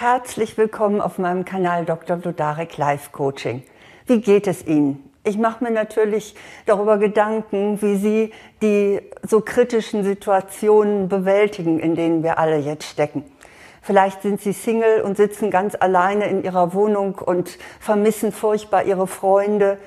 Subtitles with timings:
[0.00, 2.18] Herzlich willkommen auf meinem Kanal Dr.
[2.18, 3.64] Blodarek Life Coaching.
[4.06, 5.10] Wie geht es Ihnen?
[5.24, 6.36] Ich mache mir natürlich
[6.66, 8.32] darüber Gedanken, wie Sie
[8.62, 13.24] die so kritischen Situationen bewältigen, in denen wir alle jetzt stecken.
[13.82, 19.08] Vielleicht sind Sie Single und sitzen ganz alleine in Ihrer Wohnung und vermissen furchtbar Ihre
[19.08, 19.78] Freunde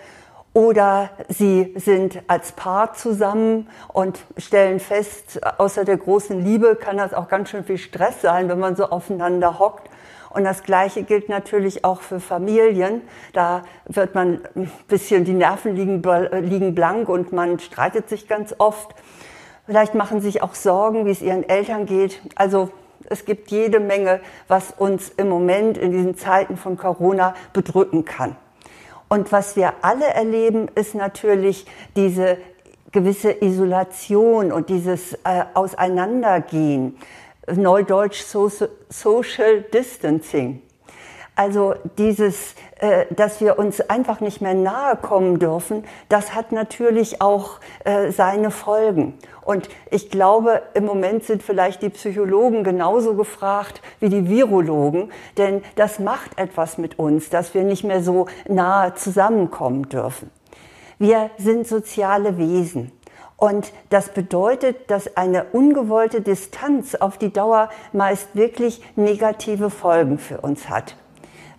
[0.53, 7.13] oder sie sind als Paar zusammen und stellen fest, außer der großen Liebe kann das
[7.13, 9.89] auch ganz schön viel Stress sein, wenn man so aufeinander hockt.
[10.29, 13.01] Und das Gleiche gilt natürlich auch für Familien.
[13.33, 16.01] Da wird man ein bisschen, die Nerven liegen,
[16.43, 18.95] liegen blank und man streitet sich ganz oft.
[19.65, 22.21] Vielleicht machen sich auch Sorgen, wie es ihren Eltern geht.
[22.35, 22.71] Also
[23.09, 28.35] es gibt jede Menge, was uns im Moment in diesen Zeiten von Corona bedrücken kann.
[29.11, 31.65] Und was wir alle erleben, ist natürlich
[31.97, 32.37] diese
[32.93, 36.97] gewisse Isolation und dieses äh, Auseinandergehen.
[37.45, 40.61] Neudeutsch Social Distancing.
[41.35, 47.21] Also dieses, äh, dass wir uns einfach nicht mehr nahe kommen dürfen, das hat natürlich
[47.21, 49.17] auch äh, seine Folgen.
[49.41, 55.63] Und ich glaube, im Moment sind vielleicht die Psychologen genauso gefragt wie die Virologen, denn
[55.75, 60.29] das macht etwas mit uns, dass wir nicht mehr so nahe zusammenkommen dürfen.
[60.99, 62.91] Wir sind soziale Wesen.
[63.37, 70.41] Und das bedeutet, dass eine ungewollte Distanz auf die Dauer meist wirklich negative Folgen für
[70.41, 70.95] uns hat.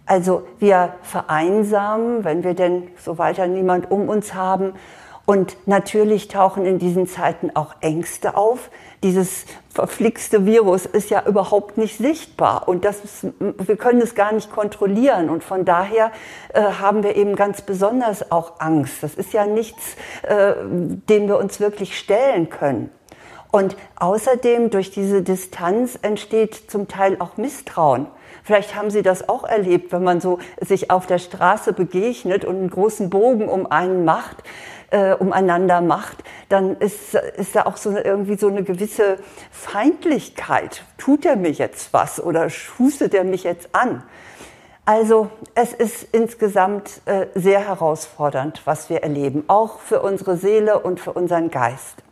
[0.06, 4.74] Also wir vereinsamen, wenn wir denn so weiter niemand um uns haben.
[5.24, 8.70] Und natürlich tauchen in diesen Zeiten auch Ängste auf.
[9.04, 14.32] Dieses verflixte Virus ist ja überhaupt nicht sichtbar und das ist, wir können es gar
[14.32, 15.30] nicht kontrollieren.
[15.30, 16.10] Und von daher
[16.52, 19.02] äh, haben wir eben ganz besonders auch Angst.
[19.02, 22.90] Das ist ja nichts, äh, dem wir uns wirklich stellen können.
[23.52, 28.06] Und außerdem durch diese Distanz entsteht zum Teil auch Misstrauen.
[28.42, 32.56] Vielleicht haben Sie das auch erlebt, wenn man so sich auf der Straße begegnet und
[32.56, 34.42] einen großen Bogen um einen macht,
[34.90, 39.18] äh, umeinander macht, dann ist, ist da auch so eine, irgendwie so eine gewisse
[39.50, 40.84] Feindlichkeit.
[40.98, 44.02] Tut er mir jetzt was oder schustet er mich jetzt an?
[44.84, 50.98] Also es ist insgesamt äh, sehr herausfordernd, was wir erleben, auch für unsere Seele und
[50.98, 52.02] für unseren Geist.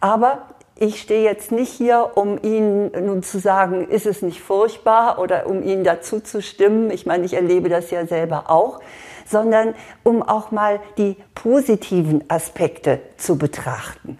[0.00, 0.42] Aber
[0.80, 5.46] ich stehe jetzt nicht hier, um Ihnen nun zu sagen, ist es nicht furchtbar oder
[5.46, 6.90] um Ihnen dazu zu stimmen.
[6.90, 8.80] Ich meine, ich erlebe das ja selber auch,
[9.26, 9.74] sondern
[10.04, 14.18] um auch mal die positiven Aspekte zu betrachten.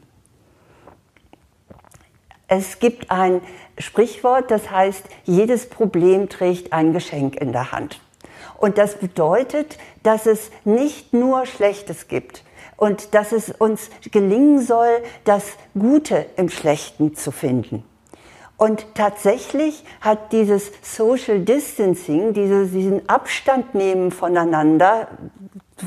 [2.47, 3.41] Es gibt ein
[3.79, 8.03] Sprichwort, das heißt, jedes Problem trägt ein Geschenk in der Hand.
[8.59, 12.45] Und das bedeutet, dass es nicht nur Schlechtes gibt,
[12.81, 15.45] und dass es uns gelingen soll, das
[15.79, 17.85] Gute im Schlechten zu finden.
[18.57, 25.09] Und tatsächlich hat dieses Social Distancing, dieses, diesen Abstand nehmen voneinander,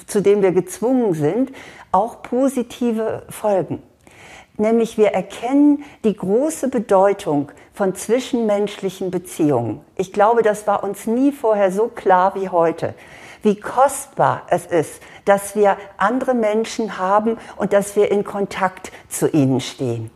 [0.06, 1.52] zu dem wir gezwungen sind,
[1.92, 3.81] auch positive Folgen.
[4.58, 9.81] Nämlich wir erkennen die große Bedeutung von zwischenmenschlichen Beziehungen.
[9.98, 12.94] Ich glaube, das war uns nie vorher so klar wie heute
[13.44, 19.30] wie kostbar es ist, dass wir andere Menschen haben und dass wir in Kontakt zu
[19.30, 20.09] ihnen stehen.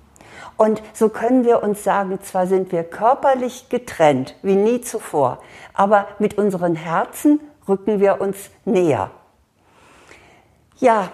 [0.55, 5.39] Und so können wir uns sagen, zwar sind wir körperlich getrennt wie nie zuvor,
[5.73, 9.11] aber mit unseren Herzen rücken wir uns näher.
[10.79, 11.11] Ja,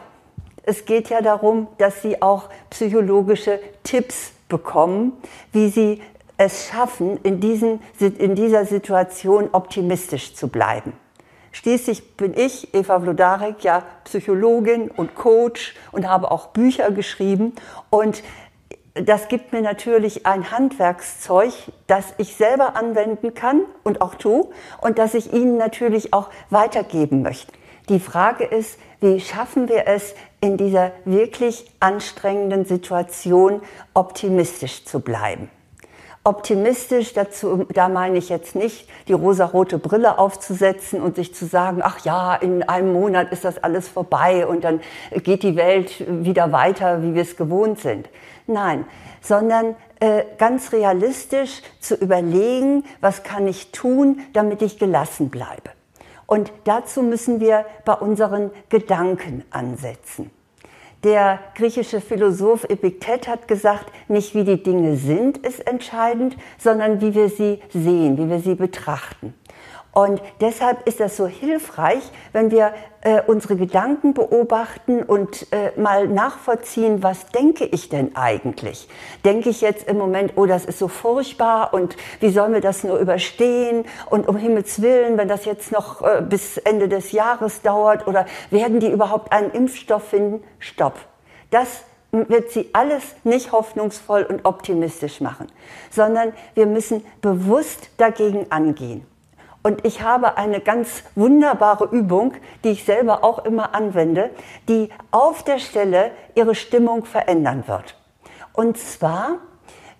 [0.63, 5.13] es geht ja darum, dass Sie auch psychologische Tipps bekommen,
[5.51, 6.01] wie Sie
[6.37, 10.93] es schaffen, in, diesen, in dieser Situation optimistisch zu bleiben.
[11.53, 17.53] Schließlich bin ich, Eva Vlodarek, ja Psychologin und Coach und habe auch Bücher geschrieben.
[17.89, 18.23] Und
[18.95, 21.53] das gibt mir natürlich ein Handwerkszeug,
[21.87, 24.49] das ich selber anwenden kann und auch tue
[24.81, 27.53] und das ich Ihnen natürlich auch weitergeben möchte.
[27.89, 33.61] Die Frage ist, wie schaffen wir es, in dieser wirklich anstrengenden Situation
[33.93, 35.49] optimistisch zu bleiben?
[36.23, 41.81] Optimistisch dazu, da meine ich jetzt nicht, die rosarote Brille aufzusetzen und sich zu sagen,
[41.83, 44.79] ach ja, in einem Monat ist das alles vorbei und dann
[45.23, 48.07] geht die Welt wieder weiter, wie wir es gewohnt sind.
[48.47, 48.85] Nein,
[49.21, 55.71] sondern äh, ganz realistisch zu überlegen, was kann ich tun, damit ich gelassen bleibe.
[56.25, 60.31] Und dazu müssen wir bei unseren Gedanken ansetzen.
[61.03, 67.13] Der griechische Philosoph Epiktet hat gesagt, nicht wie die Dinge sind ist entscheidend, sondern wie
[67.13, 69.33] wir sie sehen, wie wir sie betrachten.
[69.93, 72.01] Und deshalb ist das so hilfreich,
[72.31, 78.87] wenn wir äh, unsere Gedanken beobachten und äh, mal nachvollziehen, was denke ich denn eigentlich?
[79.23, 82.83] Denke ich jetzt im Moment, oh, das ist so furchtbar und wie sollen wir das
[82.83, 83.85] nur überstehen?
[84.09, 88.25] Und um Himmels Willen, wenn das jetzt noch äh, bis Ende des Jahres dauert oder
[88.49, 90.43] werden die überhaupt einen Impfstoff finden?
[90.57, 90.95] Stopp.
[91.51, 95.47] Das wird sie alles nicht hoffnungsvoll und optimistisch machen,
[95.91, 99.05] sondern wir müssen bewusst dagegen angehen.
[99.63, 102.33] Und ich habe eine ganz wunderbare Übung,
[102.63, 104.29] die ich selber auch immer anwende,
[104.67, 107.97] die auf der Stelle Ihre Stimmung verändern wird.
[108.51, 109.37] Und zwar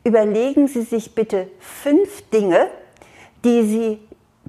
[0.04, 2.68] überlegen Sie sich bitte fünf Dinge,
[3.46, 4.00] die Sie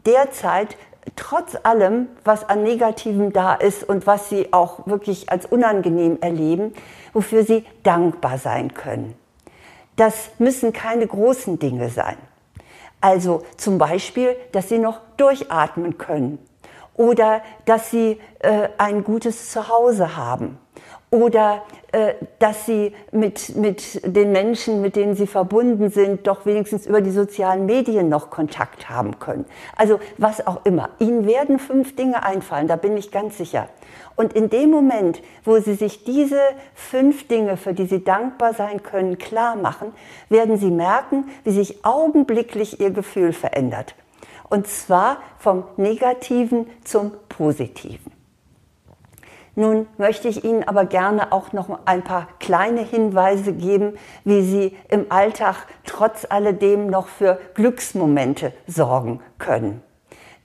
[0.05, 0.77] derzeit
[1.17, 6.75] trotz allem, was an Negativem da ist und was Sie auch wirklich als unangenehm erleben,
[7.13, 9.15] wofür Sie dankbar sein können.
[9.97, 12.17] Das müssen keine großen Dinge sein.
[13.05, 16.39] Also zum Beispiel, dass sie noch durchatmen können
[16.95, 20.59] oder dass sie äh, ein gutes Zuhause haben
[21.15, 21.63] oder
[21.93, 27.01] äh, dass sie mit, mit den Menschen, mit denen sie verbunden sind, doch wenigstens über
[27.01, 29.45] die sozialen Medien noch Kontakt haben können.
[29.77, 30.89] Also was auch immer.
[30.99, 33.69] Ihnen werden fünf Dinge einfallen, da bin ich ganz sicher.
[34.17, 36.41] Und in dem Moment, wo Sie sich diese
[36.75, 39.93] fünf Dinge, für die Sie dankbar sein können, klar machen,
[40.29, 43.95] werden Sie merken, wie sich augenblicklich Ihr Gefühl verändert.
[44.51, 48.14] Und zwar vom Negativen zum Positiven.
[49.57, 54.77] Nun möchte ich Ihnen aber gerne auch noch ein paar kleine Hinweise geben, wie Sie
[54.89, 59.83] im Alltag trotz alledem noch für Glücksmomente sorgen können.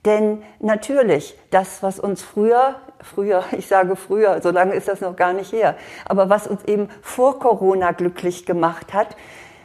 [0.04, 5.16] Denn natürlich, das, was uns früher, früher, ich sage früher, so lange ist das noch
[5.16, 9.16] gar nicht her, aber was uns eben vor Corona glücklich gemacht hat,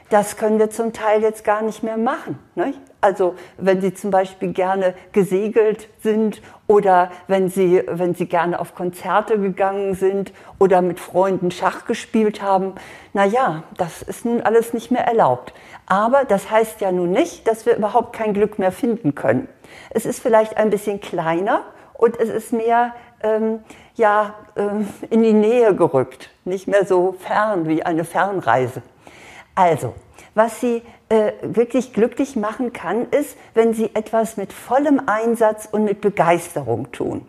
[0.09, 2.37] das können wir zum Teil jetzt gar nicht mehr machen.
[2.55, 2.79] Nicht?
[3.05, 8.73] Also wenn Sie zum Beispiel gerne gesegelt sind oder wenn Sie, wenn Sie gerne auf
[8.73, 12.73] Konzerte gegangen sind oder mit Freunden Schach gespielt haben,
[13.13, 15.53] na ja, das ist nun alles nicht mehr erlaubt.
[15.85, 19.47] Aber das heißt ja nun nicht, dass wir überhaupt kein Glück mehr finden können.
[19.91, 21.61] Es ist vielleicht ein bisschen kleiner
[21.93, 23.59] und es ist mehr ähm,
[23.93, 28.81] ja, ähm, in die Nähe gerückt, nicht mehr so fern wie eine Fernreise.
[29.53, 29.93] Also,
[30.35, 35.85] was Sie äh, wirklich glücklich machen kann, ist, wenn Sie etwas mit vollem Einsatz und
[35.85, 37.27] mit Begeisterung tun.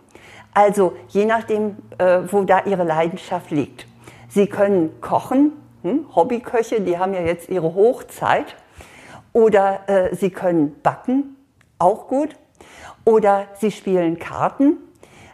[0.53, 3.87] Also je nachdem, äh, wo da Ihre Leidenschaft liegt.
[4.29, 6.07] Sie können kochen, hm?
[6.15, 8.57] Hobbyköche, die haben ja jetzt ihre Hochzeit.
[9.33, 11.37] Oder äh, Sie können backen,
[11.79, 12.31] auch gut.
[13.05, 14.79] Oder Sie spielen Karten.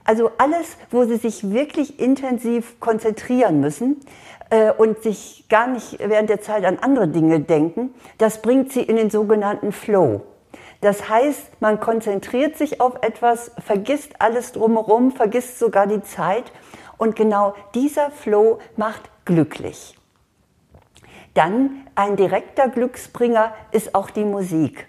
[0.05, 4.01] Also alles, wo Sie sich wirklich intensiv konzentrieren müssen
[4.51, 8.83] äh, und sich gar nicht während der Zeit an andere Dinge denken, das bringt Sie
[8.83, 10.23] in den sogenannten Flow.
[10.81, 16.51] Das heißt, man konzentriert sich auf etwas, vergisst alles drumherum, vergisst sogar die Zeit
[16.99, 19.97] und genau dieser Flow macht glücklich.
[21.35, 24.87] Dann ein direkter Glücksbringer ist auch die Musik.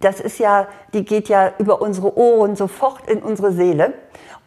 [0.00, 3.94] Das ist ja, die geht ja über unsere Ohren sofort in unsere Seele.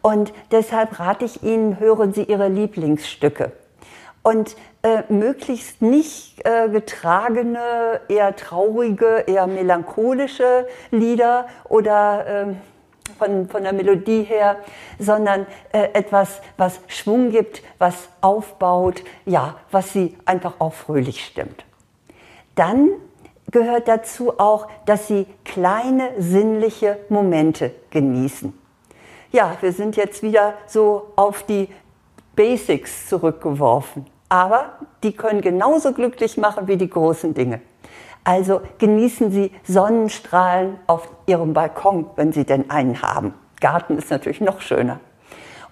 [0.08, 3.52] Und deshalb rate ich Ihnen, hören Sie Ihre Lieblingsstücke.
[4.22, 12.46] Und äh, möglichst nicht äh, getragene, eher traurige, eher melancholische Lieder oder äh,
[13.18, 14.56] von, von der Melodie her,
[14.98, 21.66] sondern äh, etwas, was Schwung gibt, was aufbaut, ja, was sie einfach auch fröhlich stimmt.
[22.54, 22.92] Dann
[23.50, 28.67] gehört dazu auch, dass sie kleine sinnliche Momente genießen.
[29.30, 31.68] Ja, wir sind jetzt wieder so auf die
[32.34, 37.60] Basics zurückgeworfen, aber die können genauso glücklich machen wie die großen Dinge.
[38.24, 43.34] Also genießen Sie Sonnenstrahlen auf Ihrem Balkon, wenn Sie denn einen haben.
[43.60, 44.98] Garten ist natürlich noch schöner.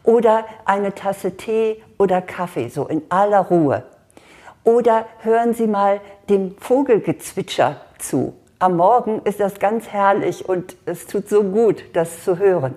[0.03, 3.85] Oder eine Tasse Tee oder Kaffee, so in aller Ruhe.
[4.65, 8.35] Oder hören Sie mal dem Vogelgezwitscher zu.
[8.59, 12.75] Am Morgen ist das ganz herrlich und es tut so gut, das zu hören.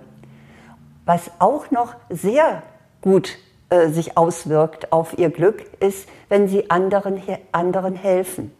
[1.09, 2.61] Was auch noch sehr
[3.01, 3.39] gut
[3.71, 7.19] äh, sich auswirkt auf Ihr Glück, ist, wenn Sie anderen,
[7.51, 8.55] anderen helfen.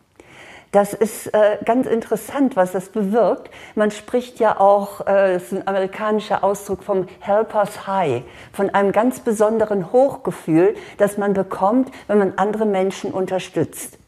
[0.71, 3.51] Das ist äh, ganz interessant, was das bewirkt.
[3.75, 8.93] Man spricht ja auch, äh, das ist ein amerikanischer Ausdruck vom Helpers High, von einem
[8.93, 13.98] ganz besonderen Hochgefühl, das man bekommt, wenn man andere Menschen unterstützt.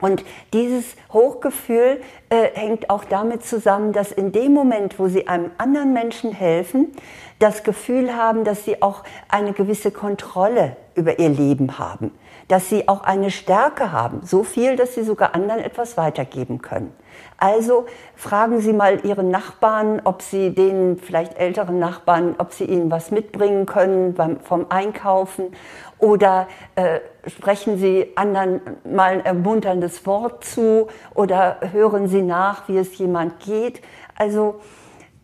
[0.00, 5.50] Und dieses Hochgefühl äh, hängt auch damit zusammen, dass in dem Moment, wo Sie einem
[5.58, 6.92] anderen Menschen helfen,
[7.38, 12.12] das Gefühl haben, dass Sie auch eine gewisse Kontrolle über Ihr Leben haben
[12.48, 16.92] dass sie auch eine Stärke haben, so viel, dass sie sogar anderen etwas weitergeben können.
[17.36, 22.90] Also fragen Sie mal Ihren Nachbarn, ob Sie den vielleicht älteren Nachbarn, ob Sie ihnen
[22.90, 25.52] was mitbringen können beim, vom Einkaufen
[25.98, 32.78] oder äh, sprechen Sie anderen mal ein ermunterndes Wort zu oder hören Sie nach, wie
[32.78, 33.82] es jemand geht.
[34.16, 34.60] Also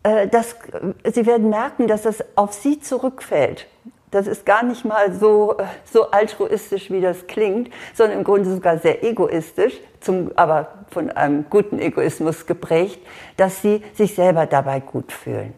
[0.03, 0.55] äh, das,
[1.03, 3.67] Sie werden merken, dass es auf Sie zurückfällt.
[4.15, 8.77] Das ist gar nicht mal so, so altruistisch, wie das klingt, sondern im Grunde sogar
[8.77, 13.05] sehr egoistisch, zum, aber von einem guten Egoismus geprägt,
[13.35, 15.53] dass sie sich selber dabei gut fühlen.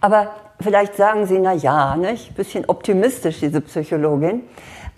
[0.00, 2.36] Aber vielleicht sagen Sie, na ja, nicht?
[2.36, 4.42] bisschen optimistisch, diese Psychologin.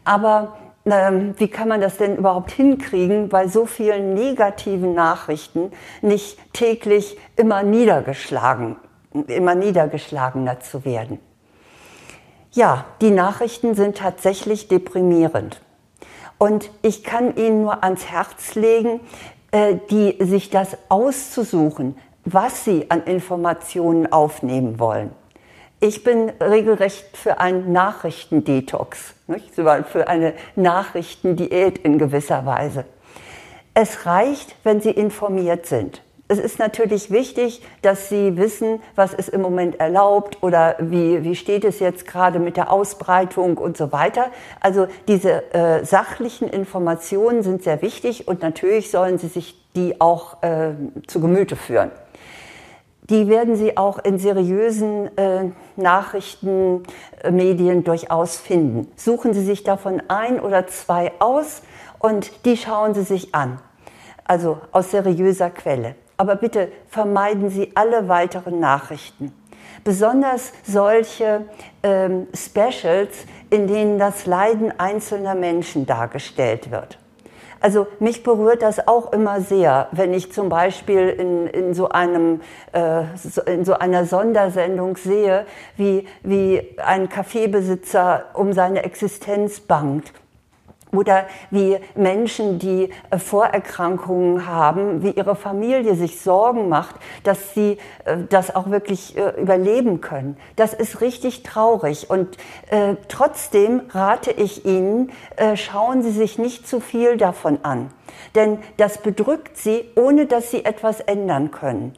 [0.04, 6.38] Aber ähm, wie kann man das denn überhaupt hinkriegen, bei so vielen negativen Nachrichten nicht
[6.52, 8.76] täglich immer niedergeschlagen,
[9.28, 11.20] immer niedergeschlagener zu werden?
[12.52, 15.60] Ja, die Nachrichten sind tatsächlich deprimierend.
[16.38, 19.00] Und ich kann Ihnen nur ans Herz legen,
[19.50, 25.10] äh, die, sich das auszusuchen, was Sie an Informationen aufnehmen wollen.
[25.80, 29.54] Ich bin regelrecht für einen Nachrichtendetox, nicht?
[29.54, 32.84] für eine Nachrichtendiät in gewisser Weise.
[33.74, 39.30] Es reicht, wenn Sie informiert sind es ist natürlich wichtig, dass Sie wissen, was ist
[39.30, 43.92] im Moment erlaubt oder wie, wie steht es jetzt gerade mit der Ausbreitung und so
[43.92, 44.26] weiter.
[44.60, 50.42] Also diese äh, sachlichen Informationen sind sehr wichtig und natürlich sollen Sie sich die auch
[50.42, 50.72] äh,
[51.06, 51.90] zu Gemüte führen.
[53.08, 58.92] Die werden Sie auch in seriösen äh, Nachrichtenmedien durchaus finden.
[58.96, 61.62] Suchen Sie sich davon ein oder zwei aus
[61.98, 63.60] und die schauen Sie sich an.
[64.24, 65.94] Also aus seriöser Quelle.
[66.18, 69.32] Aber bitte vermeiden Sie alle weiteren Nachrichten.
[69.84, 71.44] Besonders solche
[71.84, 76.98] ähm, Specials, in denen das Leiden einzelner Menschen dargestellt wird.
[77.60, 82.40] Also mich berührt das auch immer sehr, wenn ich zum Beispiel in, in, so, einem,
[82.72, 83.02] äh,
[83.46, 85.46] in so einer Sondersendung sehe,
[85.76, 90.12] wie, wie ein Kaffeebesitzer um seine Existenz bangt
[90.92, 97.78] oder wie Menschen, die äh, Vorerkrankungen haben, wie ihre Familie sich Sorgen macht, dass sie
[98.04, 100.36] äh, das auch wirklich äh, überleben können.
[100.56, 102.10] Das ist richtig traurig.
[102.10, 102.36] Und
[103.08, 105.10] trotzdem rate ich Ihnen,
[105.54, 107.90] schauen Sie sich nicht zu viel davon an.
[108.34, 111.94] Denn das bedrückt Sie, ohne dass Sie etwas ändern können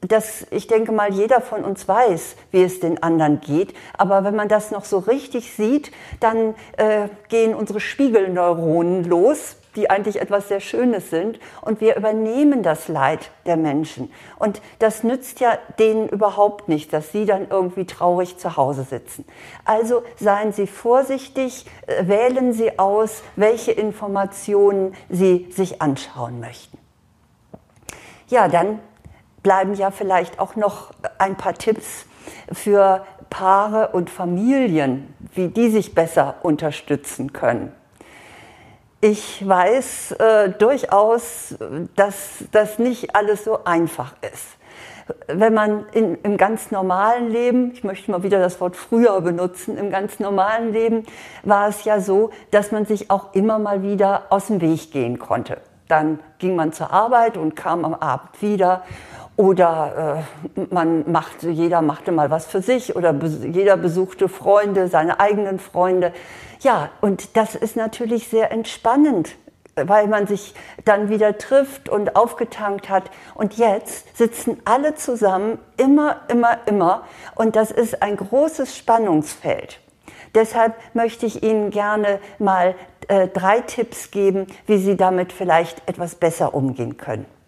[0.00, 3.74] dass ich denke mal, jeder von uns weiß, wie es den anderen geht.
[3.96, 9.90] Aber wenn man das noch so richtig sieht, dann äh, gehen unsere Spiegelneuronen los, die
[9.90, 11.38] eigentlich etwas sehr Schönes sind.
[11.60, 14.10] Und wir übernehmen das Leid der Menschen.
[14.38, 19.26] Und das nützt ja denen überhaupt nicht, dass sie dann irgendwie traurig zu Hause sitzen.
[19.66, 26.78] Also seien Sie vorsichtig, äh, wählen Sie aus, welche Informationen Sie sich anschauen möchten.
[28.28, 28.78] Ja, dann
[29.42, 32.06] bleiben ja vielleicht auch noch ein paar Tipps
[32.52, 37.72] für Paare und Familien, wie die sich besser unterstützen können.
[39.00, 41.54] Ich weiß äh, durchaus,
[41.96, 44.58] dass das nicht alles so einfach ist.
[45.26, 49.78] Wenn man in, im ganz normalen Leben, ich möchte mal wieder das Wort früher benutzen,
[49.78, 51.06] im ganz normalen Leben
[51.42, 55.18] war es ja so, dass man sich auch immer mal wieder aus dem Weg gehen
[55.18, 55.58] konnte.
[55.88, 58.84] Dann ging man zur Arbeit und kam am Abend wieder
[59.40, 65.18] oder äh, man machte, jeder machte mal was für sich oder jeder besuchte Freunde, seine
[65.18, 66.12] eigenen Freunde.
[66.60, 69.30] Ja, und das ist natürlich sehr entspannend,
[69.76, 70.54] weil man sich
[70.84, 73.04] dann wieder trifft und aufgetankt hat.
[73.34, 77.04] Und jetzt sitzen alle zusammen, immer, immer, immer.
[77.34, 79.80] Und das ist ein großes Spannungsfeld.
[80.34, 82.74] Deshalb möchte ich Ihnen gerne mal
[83.08, 87.39] äh, drei Tipps geben, wie Sie damit vielleicht etwas besser umgehen können.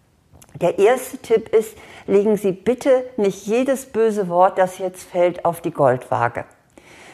[0.61, 1.75] Der erste Tipp ist,
[2.07, 6.45] legen Sie bitte nicht jedes böse Wort, das jetzt fällt, auf die Goldwaage.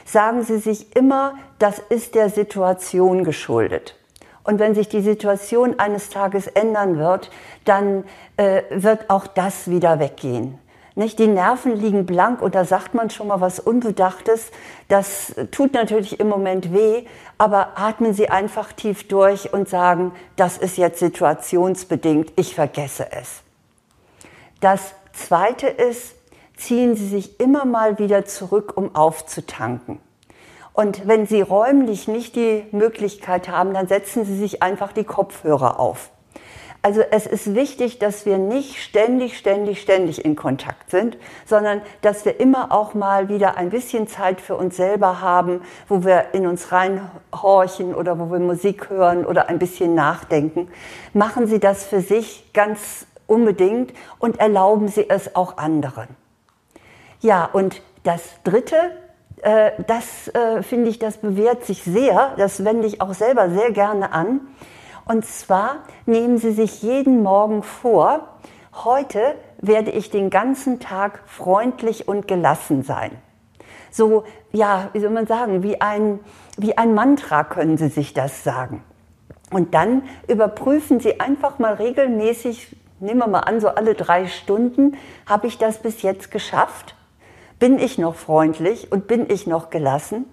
[0.05, 3.95] Sagen Sie sich immer, das ist der Situation geschuldet.
[4.43, 7.29] Und wenn sich die Situation eines Tages ändern wird,
[7.65, 8.03] dann
[8.37, 10.57] äh, wird auch das wieder weggehen.
[10.99, 11.17] Nicht?
[11.17, 14.51] Die Nerven liegen blank und da sagt man schon mal was Unbedachtes.
[14.89, 17.05] Das tut natürlich im Moment weh,
[17.37, 23.43] aber atmen Sie einfach tief durch und sagen, das ist jetzt situationsbedingt, ich vergesse es.
[24.59, 26.15] Das Zweite ist,
[26.57, 30.01] ziehen Sie sich immer mal wieder zurück, um aufzutanken.
[30.73, 35.79] Und wenn Sie räumlich nicht die Möglichkeit haben, dann setzen Sie sich einfach die Kopfhörer
[35.79, 36.09] auf.
[36.81, 42.23] Also es ist wichtig, dass wir nicht ständig, ständig, ständig in Kontakt sind, sondern dass
[42.23, 46.47] wir immer auch mal wieder ein bisschen Zeit für uns selber haben, wo wir in
[46.47, 50.69] uns reinhorchen oder wo wir Musik hören oder ein bisschen nachdenken.
[51.13, 56.07] Machen Sie das für sich ganz unbedingt und erlauben Sie es auch anderen.
[57.19, 58.77] Ja, und das Dritte,
[59.41, 63.71] äh, das äh, finde ich, das bewährt sich sehr, das wende ich auch selber sehr
[63.71, 64.39] gerne an.
[65.09, 68.27] Und zwar nehmen Sie sich jeden Morgen vor,
[68.75, 73.13] heute werde ich den ganzen Tag freundlich und gelassen sein.
[73.89, 76.19] So, ja, wie soll man sagen, wie ein,
[76.57, 78.83] wie ein Mantra können Sie sich das sagen.
[79.49, 84.95] Und dann überprüfen Sie einfach mal regelmäßig, nehmen wir mal an, so alle drei Stunden,
[85.25, 86.93] habe ich das bis jetzt geschafft?
[87.57, 90.25] Bin ich noch freundlich und bin ich noch gelassen?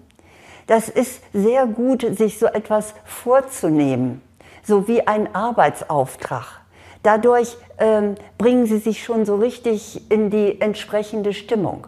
[0.67, 4.21] Das ist sehr gut, sich so etwas vorzunehmen
[4.67, 6.61] so wie ein Arbeitsauftrag.
[7.01, 11.87] Dadurch ähm, bringen Sie sich schon so richtig in die entsprechende Stimmung.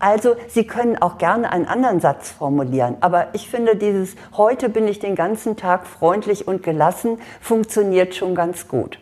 [0.00, 4.86] Also Sie können auch gerne einen anderen Satz formulieren, aber ich finde dieses heute bin
[4.86, 8.98] ich den ganzen Tag freundlich und gelassen funktioniert schon ganz gut.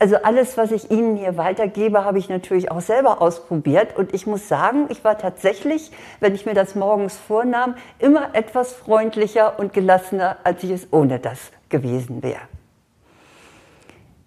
[0.00, 3.98] Also alles, was ich Ihnen hier weitergebe, habe ich natürlich auch selber ausprobiert.
[3.98, 8.72] Und ich muss sagen, ich war tatsächlich, wenn ich mir das morgens vornahm, immer etwas
[8.72, 11.38] freundlicher und gelassener, als ich es ohne das
[11.68, 12.40] gewesen wäre.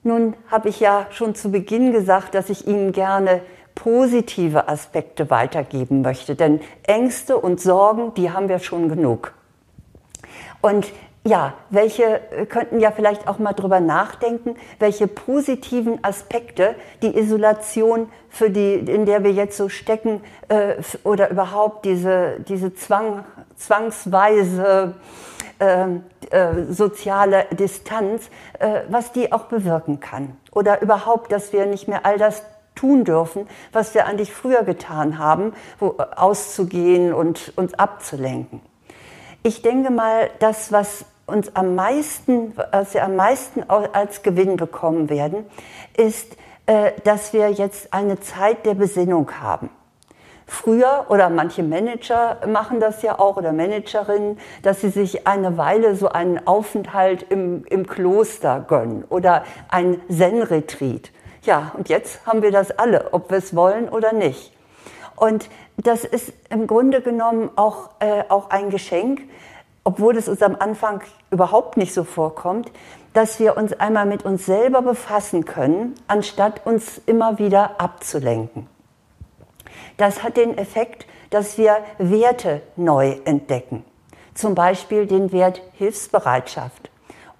[0.03, 3.41] Nun habe ich ja schon zu Beginn gesagt, dass ich Ihnen gerne
[3.73, 9.33] positive Aspekte weitergeben möchte, denn Ängste und Sorgen, die haben wir schon genug.
[10.61, 10.91] Und
[11.25, 18.09] ja, welche äh, könnten ja vielleicht auch mal drüber nachdenken, welche positiven Aspekte die Isolation,
[18.29, 23.23] für die, in der wir jetzt so stecken, äh, oder überhaupt diese, diese Zwang,
[23.55, 24.95] zwangsweise
[25.59, 25.85] äh,
[26.31, 30.35] äh, soziale Distanz, äh, was die auch bewirken kann.
[30.51, 32.43] Oder überhaupt, dass wir nicht mehr all das
[32.75, 38.61] tun dürfen, was wir eigentlich früher getan haben, wo, äh, auszugehen und uns abzulenken.
[39.43, 45.09] Ich denke mal, das, was uns am meisten, was wir am meisten als Gewinn bekommen
[45.09, 45.45] werden,
[45.95, 49.69] ist, äh, dass wir jetzt eine Zeit der Besinnung haben.
[50.45, 55.95] Früher oder manche Manager machen das ja auch oder Managerinnen, dass sie sich eine Weile
[55.95, 61.11] so einen Aufenthalt im, im Kloster gönnen oder ein Zen-Retreat.
[61.43, 64.53] Ja, und jetzt haben wir das alle, ob wir es wollen oder nicht.
[65.15, 69.21] Und das ist im Grunde genommen auch, äh, auch ein Geschenk,
[69.83, 72.71] obwohl es uns am Anfang überhaupt nicht so vorkommt,
[73.13, 78.67] dass wir uns einmal mit uns selber befassen können, anstatt uns immer wieder abzulenken.
[79.97, 83.83] Das hat den Effekt, dass wir Werte neu entdecken.
[84.33, 86.89] Zum Beispiel den Wert Hilfsbereitschaft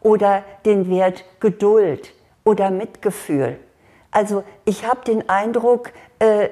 [0.01, 3.57] oder den Wert Geduld oder Mitgefühl.
[4.11, 6.49] Also ich habe den Eindruck, äh,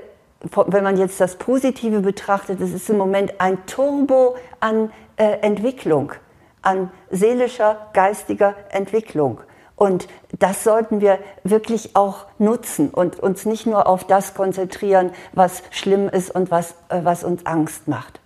[0.65, 6.13] wenn man jetzt das Positive betrachtet, es ist im Moment ein Turbo an äh, Entwicklung,
[6.61, 9.41] an seelischer, geistiger Entwicklung.
[9.75, 15.63] Und das sollten wir wirklich auch nutzen und uns nicht nur auf das konzentrieren, was
[15.71, 18.19] schlimm ist und was, äh, was uns Angst macht.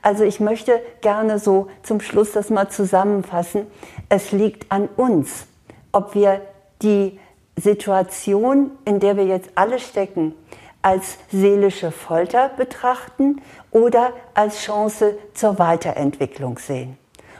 [0.00, 3.66] Also ich möchte gerne so zum Schluss das mal zusammenfassen.
[4.08, 5.46] Es liegt an uns,
[5.92, 6.40] ob wir
[6.82, 7.18] die
[7.56, 10.34] Situation, in der wir jetzt alle stecken,
[10.82, 13.40] als seelische Folter betrachten
[13.70, 16.98] oder als Chance zur Weiterentwicklung sehen.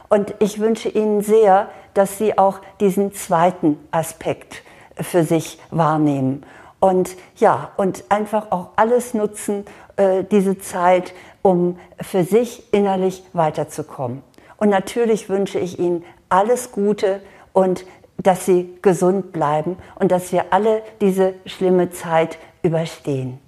[0.09, 4.63] Und ich wünsche Ihnen sehr, dass Sie auch diesen zweiten Aspekt
[4.97, 6.45] für sich wahrnehmen.
[6.81, 9.65] Und ja, und einfach auch alles nutzen,
[9.97, 14.23] äh, diese Zeit, um für sich innerlich weiterzukommen.
[14.57, 17.21] Und natürlich wünsche ich Ihnen alles Gute
[17.53, 17.85] und
[18.17, 23.39] dass Sie gesund bleiben und dass wir alle diese schlimme Zeit überstehen.